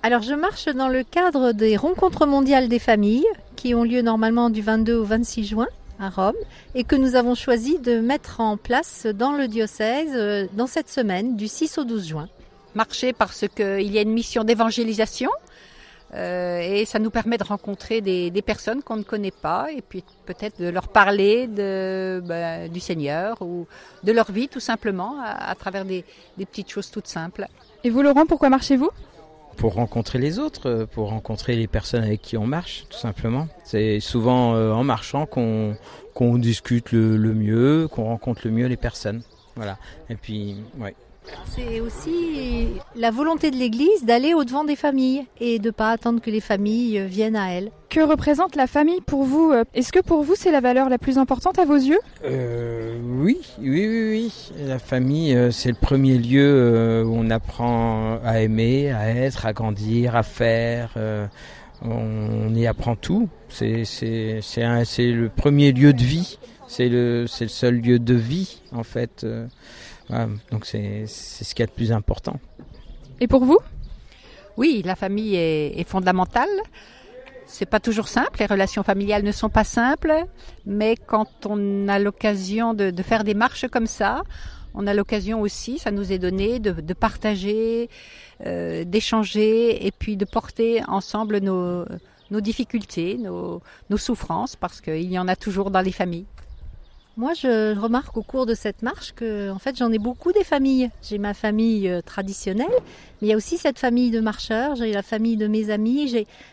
Alors 0.03 0.22
je 0.22 0.34
marche 0.34 0.65
dans 0.68 0.88
le 0.88 1.03
cadre 1.03 1.51
des 1.51 1.75
rencontres 1.75 2.25
mondiales 2.25 2.70
des 2.70 2.79
familles 2.79 3.27
qui 3.58 3.75
ont 3.75 3.84
lieu 3.84 4.01
normalement 4.01 4.50
du 4.50 4.62
22 4.62 4.96
au 4.96 5.03
26 5.03 5.44
juin 5.44 5.68
à 6.00 6.10
Rome 6.10 6.36
et 6.74 6.86
que 6.86 6.96
nous 6.96 7.15
avons 7.15 7.36
choisi 7.36 7.79
de 7.79 8.00
mettre 8.00 8.39
en 8.39 8.56
place 8.56 9.06
dans 9.06 9.34
le 9.34 9.50
diocèse 9.50 10.12
euh, 10.13 10.48
dans 10.53 10.68
cette 10.68 10.89
semaine 10.89 11.36
du 11.36 11.50
6 11.50 11.79
au 11.79 11.84
12 11.84 12.08
juin. 12.08 12.29
Marcher 12.75 13.12
parce 13.12 13.46
qu'il 13.53 13.91
y 13.91 13.98
a 13.98 14.01
une 14.01 14.13
mission 14.13 14.46
d'évangélisation? 14.46 15.29
Euh, 16.16 16.60
et 16.60 16.86
ça 16.86 16.98
nous 16.98 17.12
permet 17.12 17.38
de 17.38 17.44
rencontrer 17.44 18.01
des, 18.01 18.42
personnes 18.42 18.82
qu'on 18.82 18.96
ne 18.96 19.04
connaît 19.04 19.32
pas 19.32 19.68
et 19.72 19.82
puis 19.82 20.04
peut-être 20.25 20.60
de 20.60 20.70
leur 20.70 20.88
parler 20.88 21.46
de, 21.48 22.22
bah, 22.25 22.68
du 22.68 22.80
Seigneur 22.80 23.42
ou 23.42 23.68
de 24.04 24.12
leur 24.12 24.32
vie 24.32 24.48
tout 24.48 24.60
simplement 24.60 25.18
à, 25.24 25.54
travers 25.56 25.86
des, 25.86 26.04
des 26.38 26.46
petites 26.46 26.70
choses 26.70 26.89
toutes 26.89 27.08
simples. 27.08 27.46
Et 27.84 27.89
vous 27.89 28.01
Laurent, 28.01 28.25
pourquoi 28.25 28.50
marchez-vous? 28.50 28.89
Pour 29.58 29.74
rencontrer 29.74 30.20
les 30.20 30.39
autres, 30.39 30.70
euh, 30.70 30.86
pour 30.86 31.10
rencontrer 31.10 31.56
les 31.56 31.68
personnes 31.68 32.04
avec 32.04 32.22
qui 32.22 32.38
on 32.38 32.48
marche, 32.48 32.86
tout 32.89 32.98
simplement. 32.98 33.48
C'est 33.63 34.00
souvent 34.00 34.56
euh, 34.56 34.72
en 34.72 34.84
marchant 34.84 35.25
qu'on 35.25 35.75
qu'on 36.13 36.38
discute 36.38 36.92
le, 36.92 37.18
le 37.18 37.34
mieux, 37.34 37.88
qu'on 37.89 38.06
rencontre 38.06 38.42
le 38.46 38.51
mieux 38.51 38.68
les 38.68 38.78
personnes. 38.78 39.22
Voilà. 39.56 39.78
Et 40.10 40.16
puis, 40.16 40.56
ouais. 40.80 40.96
C'est 41.56 41.80
aussi 41.80 42.68
la 42.96 43.12
volonté 43.12 43.52
de 43.52 43.56
l'Église 43.56 44.04
d'aller 44.06 44.34
au-devant 44.34 44.64
des 44.64 44.76
familles 44.76 45.26
et 45.40 45.60
de 45.60 45.68
ne 45.68 45.72
pas 45.72 45.92
attendre 45.92 46.22
que 46.22 46.30
les 46.30 46.40
familles 46.42 47.06
viennent 47.08 47.36
à 47.36 47.52
elle. 47.52 47.72
Que 47.90 48.02
représente 48.02 48.56
la 48.56 48.68
famille 48.68 49.02
pour 49.02 49.24
vous 49.24 49.52
Est-ce 49.74 49.92
que 49.92 50.00
pour 50.00 50.22
vous 50.24 50.36
c'est 50.36 50.52
la 50.52 50.62
valeur 50.62 50.90
la 50.90 50.98
plus 51.00 51.18
importante 51.18 51.58
à 51.58 51.66
vos 51.66 51.76
yeux? 51.76 52.00
Euh, 52.24 53.00
Oui, 53.04 53.40
oui, 53.60 53.88
oui, 53.88 54.10
oui. 54.12 54.52
La 54.68 54.80
famille, 54.80 55.36
euh, 55.36 55.52
c'est 55.52 55.70
le 55.70 55.76
premier 55.76 56.18
lieu 56.18 56.46
euh, 56.46 57.04
où 57.04 57.16
on 57.16 57.30
apprend 57.32 58.20
à 58.24 58.42
aimer, 58.42 58.92
à 58.92 59.10
être, 59.10 59.46
à 59.46 59.54
grandir, 59.54 60.16
à 60.16 60.24
faire. 60.24 60.92
on 61.82 62.54
y 62.54 62.68
apprend 62.68 62.96
tout. 62.96 63.28
C'est 63.50 63.84
le 63.84 65.28
premier 65.28 65.72
lieu 65.72 65.94
de 65.94 66.04
vie. 66.04 66.38
C'est 66.68 66.90
le 66.90 67.26
c'est 67.28 67.46
le 67.46 67.50
seul 67.50 67.76
lieu 67.82 67.98
de 67.98 68.14
vie 68.14 68.62
en 68.72 68.84
fait 68.84 69.26
donc 70.51 70.66
c'est 70.66 71.06
ce 71.08 71.54
qu'il 71.54 71.63
y 71.63 71.63
a 71.63 71.68
de 71.68 71.72
plus 71.72 71.92
important. 71.92 72.39
Et 73.20 73.28
pour 73.28 73.46
vous? 73.46 73.60
Oui, 74.58 74.82
la 74.84 74.96
famille 74.96 75.36
est, 75.36 75.80
est 75.80 75.88
fondamentale. 75.88 76.50
C'est 77.46 77.66
pas 77.66 77.80
toujours 77.80 78.08
simple, 78.08 78.39
les 78.39 78.46
relations 78.46 78.84
familiales 78.84 79.24
ne 79.24 79.32
sont 79.32 79.50
pas 79.50 79.63
simples, 79.63 80.13
mais 80.68 80.96
quand 80.96 81.48
on 81.48 81.88
a 81.88 81.98
l'occasion 81.98 82.75
de, 82.75 82.92
de, 82.92 83.04
faire 83.04 83.24
des 83.24 83.34
marches 83.34 83.68
comme 83.68 83.88
ça, 83.88 84.22
on 84.75 84.86
a 84.86 84.94
l'occasion 84.94 85.42
aussi, 85.42 85.80
ça 85.80 85.89
nous 85.89 86.12
est 86.12 86.20
donné, 86.20 86.60
de, 86.60 86.72
de 86.72 86.94
partager, 86.94 87.89
euh, 88.46 88.84
d'échanger 88.84 89.86
et 89.88 89.92
puis 89.92 90.16
de 90.16 90.25
porter 90.25 90.84
ensemble 90.88 91.39
nos, 91.39 91.86
nos 92.30 92.42
difficultés, 92.42 93.18
nos, 93.18 93.62
nos 93.89 93.98
souffrances, 93.98 94.56
parce 94.56 94.80
qu'il 94.80 95.12
y 95.12 95.18
en 95.18 95.28
a 95.28 95.36
toujours 95.36 95.72
dans 95.72 95.82
les 95.82 95.92
familles. 95.92 96.28
Moi, 97.20 97.34
je 97.34 97.78
remarque 97.78 98.16
au 98.16 98.22
cours 98.22 98.46
de 98.46 98.54
cette 98.54 98.82
marche 98.82 99.12
que, 99.14 99.52
en 99.52 99.60
fait, 99.60 99.76
j'en 99.76 99.92
ai 99.92 100.00
beaucoup 100.00 100.32
des 100.32 100.46
familles. 100.46 100.90
J'ai 101.02 101.18
ma 101.18 101.34
famille 101.34 101.90
euh, 101.90 102.00
traditionnelle, 102.00 102.72
mais 102.72 103.28
il 103.28 103.30
y 103.30 103.34
a 103.34 103.36
aussi 103.36 103.58
cette 103.58 103.78
famille 103.78 104.10
de 104.10 104.22
marcheurs. 104.22 104.78
J'ai 104.78 104.94
la 104.94 105.02
famille 105.02 105.36
de 105.36 105.48
mes 105.48 105.70
amis. 105.70 106.08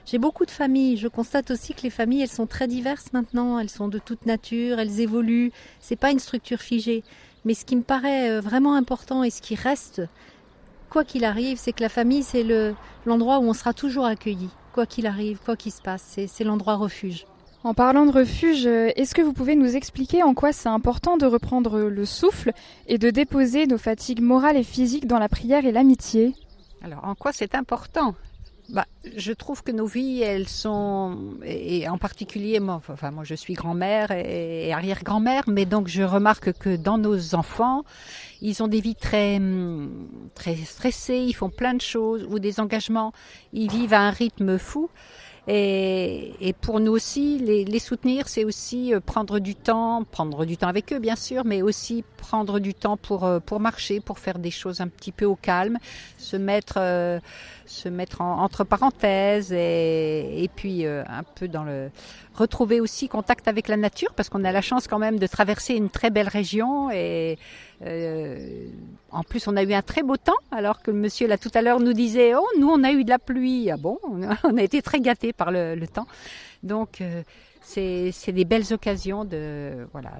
J'ai 0.04 0.18
beaucoup 0.18 0.44
de 0.44 0.50
familles. 0.50 0.96
Je 0.96 1.06
constate 1.06 1.52
aussi 1.52 1.72
que 1.72 1.82
les 1.82 1.90
familles, 1.90 2.22
elles 2.22 2.28
sont 2.28 2.48
très 2.48 2.66
diverses 2.66 3.12
maintenant. 3.12 3.60
Elles 3.60 3.70
sont 3.70 3.86
de 3.86 4.00
toute 4.00 4.26
nature. 4.26 4.80
Elles 4.80 4.98
évoluent. 4.98 5.52
C'est 5.78 5.94
pas 5.94 6.10
une 6.10 6.18
structure 6.18 6.60
figée. 6.60 7.04
Mais 7.44 7.54
ce 7.54 7.64
qui 7.64 7.76
me 7.76 7.82
paraît 7.82 8.32
euh, 8.32 8.40
vraiment 8.40 8.74
important 8.74 9.22
et 9.22 9.30
ce 9.30 9.42
qui 9.42 9.54
reste, 9.54 10.02
quoi 10.90 11.04
qu'il 11.04 11.24
arrive, 11.24 11.58
c'est 11.58 11.74
que 11.74 11.82
la 11.82 11.88
famille, 11.88 12.24
c'est 12.24 12.44
l'endroit 13.04 13.38
où 13.38 13.44
on 13.44 13.54
sera 13.54 13.72
toujours 13.72 14.06
accueilli. 14.06 14.48
Quoi 14.72 14.84
qu'il 14.84 15.06
arrive, 15.06 15.38
quoi 15.44 15.54
qu'il 15.54 15.70
se 15.70 15.80
passe, 15.80 16.18
c'est 16.26 16.44
l'endroit 16.44 16.74
refuge. 16.74 17.24
En 17.66 17.74
parlant 17.74 18.06
de 18.06 18.12
refuge, 18.12 18.64
euh, 18.64 18.92
est-ce 18.94 19.12
que 19.12 19.22
vous 19.22 19.32
pouvez 19.32 19.56
nous 19.56 19.74
expliquer 19.74 20.22
en 20.22 20.34
quoi 20.34 20.52
c'est 20.52 20.68
important 20.68 21.16
de 21.16 21.26
reprendre 21.26 21.80
le 21.80 22.04
souffle 22.04 22.52
et 22.86 22.96
de 22.96 23.10
déposer 23.10 23.66
nos 23.66 23.76
fatigues 23.76 24.20
morales 24.20 24.56
et 24.56 24.62
physiques 24.62 25.08
dans 25.08 25.18
la 25.18 25.28
prière 25.28 25.66
et 25.66 25.72
l'amitié? 25.72 26.32
Alors, 26.80 27.04
en 27.04 27.16
quoi 27.16 27.32
c'est 27.32 27.56
important? 27.56 28.14
Bah, 28.68 28.84
je 29.16 29.32
trouve 29.32 29.64
que 29.64 29.72
nos 29.72 29.86
vies, 29.86 30.22
elles 30.22 30.48
sont, 30.48 31.18
et 31.44 31.88
en 31.88 31.98
particulier 31.98 32.60
moi, 32.60 32.80
enfin 32.88 33.10
moi 33.10 33.24
je 33.24 33.34
suis 33.34 33.54
grand-mère 33.54 34.12
et 34.12 34.72
arrière-grand-mère, 34.72 35.42
mais 35.48 35.66
donc 35.66 35.88
je 35.88 36.04
remarque 36.04 36.52
que 36.52 36.76
dans 36.76 36.98
nos 36.98 37.34
enfants, 37.34 37.82
ils 38.42 38.62
ont 38.62 38.68
des 38.68 38.80
vies 38.80 38.94
très 38.94 39.40
très 40.34 40.54
stressées, 40.54 41.18
ils 41.18 41.32
font 41.32 41.50
plein 41.50 41.74
de 41.74 41.80
choses 41.80 42.26
ou 42.30 42.38
des 42.38 42.60
engagements, 42.60 43.12
ils 43.52 43.70
vivent 43.70 43.94
à 43.94 44.02
un 44.02 44.10
rythme 44.10 44.56
fou. 44.56 44.88
Et, 45.48 46.32
et 46.40 46.52
pour 46.52 46.80
nous 46.80 46.90
aussi, 46.90 47.38
les, 47.38 47.64
les 47.64 47.78
soutenir, 47.78 48.28
c'est 48.28 48.44
aussi 48.44 48.92
euh, 48.92 48.98
prendre 48.98 49.38
du 49.38 49.54
temps, 49.54 50.02
prendre 50.02 50.44
du 50.44 50.56
temps 50.56 50.66
avec 50.66 50.92
eux 50.92 50.98
bien 50.98 51.14
sûr, 51.14 51.44
mais 51.44 51.62
aussi 51.62 52.02
prendre 52.16 52.58
du 52.58 52.74
temps 52.74 52.96
pour 52.96 53.24
euh, 53.24 53.38
pour 53.38 53.60
marcher, 53.60 54.00
pour 54.00 54.18
faire 54.18 54.40
des 54.40 54.50
choses 54.50 54.80
un 54.80 54.88
petit 54.88 55.12
peu 55.12 55.24
au 55.24 55.36
calme, 55.36 55.78
se 56.18 56.36
mettre 56.36 56.78
euh, 56.78 57.20
se 57.64 57.88
mettre 57.88 58.22
entre 58.22 58.64
parenthèses 58.64 59.52
et, 59.52 60.42
et 60.42 60.48
puis 60.48 60.86
un 60.86 61.24
peu 61.34 61.48
dans 61.48 61.64
le 61.64 61.90
retrouver 62.36 62.80
aussi 62.80 63.08
contact 63.08 63.48
avec 63.48 63.68
la 63.68 63.76
nature 63.76 64.12
parce 64.14 64.28
qu'on 64.28 64.44
a 64.44 64.52
la 64.52 64.60
chance 64.60 64.86
quand 64.86 64.98
même 64.98 65.18
de 65.18 65.26
traverser 65.26 65.74
une 65.74 65.90
très 65.90 66.10
belle 66.10 66.28
région 66.28 66.90
et 66.90 67.38
euh, 67.82 68.68
en 69.10 69.22
plus 69.22 69.48
on 69.48 69.56
a 69.56 69.62
eu 69.62 69.72
un 69.72 69.82
très 69.82 70.02
beau 70.02 70.16
temps 70.16 70.36
alors 70.50 70.82
que 70.82 70.90
monsieur 70.90 71.26
là 71.26 71.38
tout 71.38 71.50
à 71.54 71.62
l'heure 71.62 71.80
nous 71.80 71.92
disait 71.92 72.34
oh 72.34 72.46
nous 72.58 72.68
on 72.68 72.82
a 72.84 72.92
eu 72.92 73.04
de 73.04 73.10
la 73.10 73.18
pluie. 73.18 73.70
Ah 73.70 73.76
bon 73.76 73.98
on 74.04 74.56
a 74.56 74.62
été 74.62 74.82
très 74.82 75.00
gâtés 75.00 75.32
par 75.36 75.50
le, 75.50 75.76
temps 75.86 76.06
donc 76.62 77.00
euh, 77.00 77.22
c'est 77.62 78.32
des 78.32 78.44
belles 78.44 78.72
occasions 78.72 79.24
de 79.24 79.86
voilà 79.92 80.12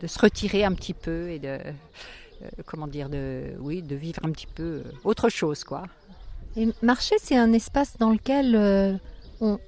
de, 0.00 0.06
se 0.06 0.18
retirer 0.18 0.64
un 0.64 0.72
petit 0.72 0.94
peu 0.94 1.30
et 1.30 1.38
de 1.38 1.48
euh, 1.48 2.48
comment 2.66 2.86
dire 2.86 3.08
de 3.08 3.54
oui 3.58 3.82
de 3.82 3.96
vivre 3.96 4.20
un 4.24 4.30
petit 4.30 4.46
peu 4.46 4.82
autre 5.04 5.28
chose 5.28 5.64
quoi 5.64 5.84
et 6.56 6.68
marcher 6.82 7.16
c'est 7.20 7.36
un 7.36 7.52
espace 7.52 7.96
dans 7.98 8.10
lequel 8.10 8.54
euh, 8.54 8.96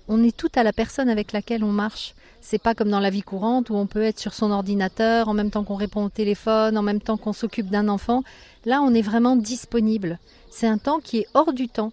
on, 0.09 0.23
est 0.23 0.37
tout 0.37 0.51
à 0.55 0.63
la 0.63 0.73
personne 0.73 1.09
avec 1.09 1.33
laquelle 1.33 1.65
on 1.65 1.73
marche. 1.73 2.15
C'est 2.41 2.63
pas 2.63 2.75
comme 2.75 2.91
dans 2.91 3.01
la 3.01 3.11
vie 3.11 3.23
courante 3.23 3.71
où 3.71 3.75
on 3.75 3.87
peut 3.87 4.03
être 4.03 4.21
sur 4.21 4.35
son 4.35 4.51
ordinateur 4.51 5.29
en 5.29 5.35
même 5.35 5.51
temps 5.51 5.65
qu'on 5.65 5.75
répond 5.75 6.05
au 6.05 6.09
téléphone, 6.09 6.79
en 6.79 6.83
même 6.83 7.01
temps 7.01 7.17
qu'on 7.17 7.33
s'occupe 7.33 7.71
d'un 7.71 7.89
enfant. 7.89 8.23
Là, 8.65 8.83
on 8.83 8.95
est 8.95 9.03
vraiment 9.03 9.37
disponible. 9.37 10.19
C'est 10.51 10.69
un 10.69 10.79
temps 10.79 11.01
qui 11.01 11.19
est 11.19 11.27
hors 11.35 11.53
du 11.53 11.69
temps, 11.69 11.93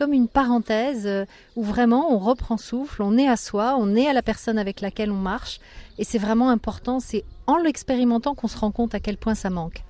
comme 0.00 0.14
une 0.14 0.28
parenthèse 0.28 1.06
euh, 1.06 1.26
où 1.56 1.62
vraiment 1.62 2.10
on 2.10 2.18
reprend 2.18 2.56
souffle, 2.56 3.02
on 3.02 3.18
est 3.18 3.28
à 3.28 3.36
soi, 3.36 3.76
on 3.78 3.94
est 3.94 4.06
à 4.06 4.14
la 4.14 4.22
personne 4.22 4.56
avec 4.56 4.80
laquelle 4.80 5.10
on 5.10 5.18
marche. 5.18 5.60
Et 5.98 6.04
c'est 6.04 6.16
vraiment 6.16 6.48
important. 6.48 7.00
C'est 7.00 7.22
en 7.46 7.58
l'expérimentant 7.58 8.34
qu'on 8.34 8.48
se 8.48 8.56
rend 8.56 8.70
compte 8.70 8.94
à 8.94 9.00
quel 9.00 9.18
point 9.18 9.34
ça 9.34 9.50
manque. 9.50 9.84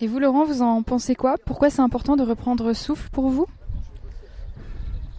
Et 0.00 0.06
vous, 0.06 0.20
Laurent, 0.20 0.46
vous 0.46 0.62
en 0.62 0.82
pensez 0.82 1.14
quoi? 1.14 1.36
Pourquoi 1.44 1.68
c'est 1.68 1.82
important 1.82 2.16
de 2.16 2.22
reprendre 2.22 2.72
souffle 2.72 3.10
pour 3.10 3.28
vous? 3.28 3.46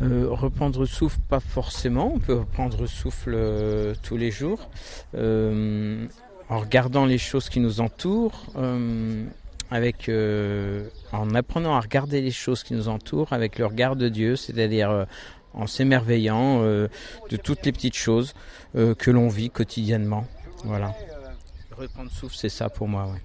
Euh, 0.01 0.29
reprendre 0.31 0.83
souffle, 0.87 1.19
pas 1.29 1.39
forcément. 1.39 2.11
On 2.15 2.19
peut 2.19 2.39
reprendre 2.39 2.87
souffle 2.87 3.33
euh, 3.35 3.93
tous 4.01 4.17
les 4.17 4.31
jours 4.31 4.67
euh, 5.13 6.07
en 6.49 6.57
regardant 6.57 7.05
les 7.05 7.19
choses 7.19 7.49
qui 7.49 7.59
nous 7.59 7.81
entourent, 7.81 8.45
avec, 9.71 10.09
en 11.11 11.35
apprenant 11.35 11.75
à 11.75 11.79
regarder 11.79 12.21
les 12.21 12.31
choses 12.31 12.63
qui 12.63 12.73
nous 12.73 12.87
entourent 12.87 13.33
avec 13.33 13.59
le 13.59 13.65
regard 13.65 13.95
de 13.95 14.09
Dieu, 14.09 14.35
c'est-à-dire 14.35 15.05
en 15.53 15.67
s'émerveillant 15.67 16.61
de 16.61 17.37
toutes 17.43 17.65
les 17.65 17.71
petites 17.71 17.95
choses 17.95 18.33
que 18.73 19.11
l'on 19.11 19.27
vit 19.27 19.49
quotidiennement. 19.49 20.25
Voilà. 20.63 20.93
Reprendre 21.77 22.11
souffle, 22.11 22.35
c'est 22.35 22.49
ça 22.49 22.69
pour 22.69 22.87
moi. 22.87 23.05
Ouais. 23.05 23.19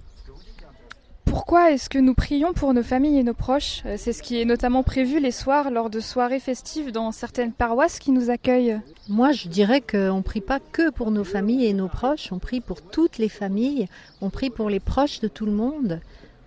Pourquoi 1.25 1.71
est-ce 1.71 1.89
que 1.89 1.97
nous 1.97 2.13
prions 2.13 2.51
pour 2.51 2.73
nos 2.73 2.83
familles 2.83 3.19
et 3.19 3.23
nos 3.23 3.33
proches? 3.33 3.83
Euh, 3.85 3.95
C'est 3.97 4.11
ce 4.11 4.21
qui 4.21 4.41
est 4.41 4.43
notamment 4.43 4.83
prévu 4.83 5.21
les 5.21 5.31
soirs 5.31 5.71
lors 5.71 5.89
de 5.89 6.01
soirées 6.01 6.41
festives 6.41 6.91
dans 6.91 7.13
certaines 7.13 7.53
paroisses 7.53 7.99
qui 7.99 8.11
nous 8.11 8.29
accueillent. 8.29 8.81
Moi, 9.07 9.31
je 9.31 9.47
dirais 9.47 9.79
qu'on 9.79 10.17
ne 10.17 10.21
prie 10.21 10.41
pas 10.41 10.59
que 10.59 10.91
pour 10.91 11.09
nos 11.11 11.23
familles 11.23 11.65
et 11.67 11.73
nos 11.73 11.87
proches, 11.87 12.33
on 12.33 12.39
prie 12.39 12.59
pour 12.59 12.81
toutes 12.81 13.17
les 13.17 13.29
familles, 13.29 13.87
on 14.19 14.29
prie 14.29 14.49
pour 14.49 14.69
les 14.69 14.81
proches 14.81 15.21
de 15.21 15.29
tout 15.29 15.45
le 15.45 15.53
monde, 15.53 16.01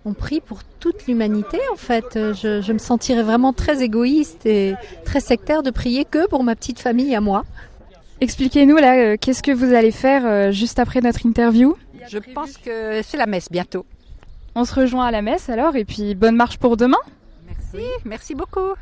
on 0.05 0.13
prie 0.13 0.39
pour 0.39 0.63
toute 0.79 1.07
l'humanité 1.07 1.59
en 1.73 1.75
fait. 1.75 2.11
Je, 2.13 2.61
je 2.61 2.73
me 2.73 2.77
sentirais 2.77 3.23
vraiment 3.23 3.53
très 3.53 3.83
égoïste 3.83 4.45
et 4.45 4.75
très 5.03 5.19
sectaire 5.19 5.63
de 5.63 5.71
prier 5.71 6.05
que 6.05 6.27
pour 6.27 6.43
ma 6.43 6.55
petite 6.55 6.79
famille 6.79 7.15
à 7.15 7.21
moi. 7.21 7.43
Expliquez-nous 8.21 8.77
là, 8.77 8.95
euh, 8.95 9.17
qu'est-ce 9.19 9.43
que 9.43 9.51
vous 9.51 9.73
allez 9.73 9.91
faire 9.91 10.25
euh, 10.25 10.51
juste 10.51 10.79
après 10.79 11.01
notre 11.01 11.25
interview? 11.25 11.75
Je 12.07 12.19
pense 12.19 12.57
que 12.57 13.01
c'est 13.03 13.17
la 13.17 13.25
messe 13.25 13.51
bientôt. 13.51 13.85
On 14.55 14.63
se 14.63 14.73
rejoint 14.73 15.07
à 15.07 15.11
la 15.11 15.21
messe 15.21 15.49
alors 15.49 15.75
et 15.75 15.83
puis 15.83 16.15
bonne 16.15 16.35
marche 16.35 16.57
pour 16.57 16.77
demain. 16.77 16.97
Merci, 17.45 17.85
merci 18.05 18.35
beaucoup. 18.35 18.75